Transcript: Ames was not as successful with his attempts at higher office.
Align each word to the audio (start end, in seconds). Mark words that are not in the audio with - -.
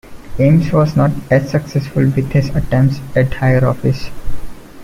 Ames 0.39 0.71
was 0.73 0.95
not 0.95 1.11
as 1.29 1.51
successful 1.51 2.01
with 2.01 2.31
his 2.31 2.49
attempts 2.55 2.99
at 3.15 3.35
higher 3.35 3.63
office. 3.63 4.09